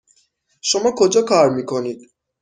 شما 0.61 0.91
کجا 0.97 1.21
کار 1.21 1.49
میکنید؟ 1.49 2.11